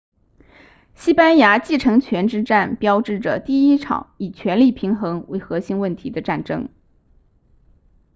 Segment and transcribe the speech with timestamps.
[0.95, 6.69] 西班牙继承权之战标志着第一场以权力平衡为核心问题的战争